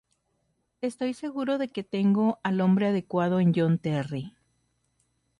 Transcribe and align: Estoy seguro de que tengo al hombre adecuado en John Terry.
Estoy 0.81 1.13
seguro 1.13 1.59
de 1.59 1.67
que 1.67 1.83
tengo 1.83 2.39
al 2.41 2.59
hombre 2.61 2.87
adecuado 2.87 3.39
en 3.39 3.53
John 3.55 3.77
Terry. 3.77 4.33